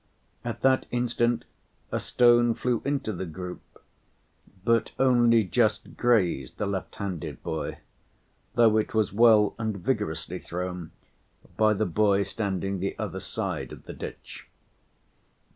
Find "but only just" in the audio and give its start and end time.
4.65-5.95